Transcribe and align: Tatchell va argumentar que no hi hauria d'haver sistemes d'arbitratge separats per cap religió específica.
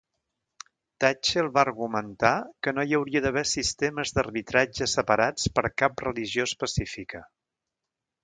Tatchell 1.03 1.49
va 1.57 1.59
argumentar 1.65 2.31
que 2.67 2.73
no 2.77 2.85
hi 2.91 2.95
hauria 2.99 3.21
d'haver 3.25 3.43
sistemes 3.49 4.15
d'arbitratge 4.15 4.89
separats 4.95 5.47
per 5.59 5.65
cap 5.83 6.05
religió 6.07 6.49
específica. 6.53 7.23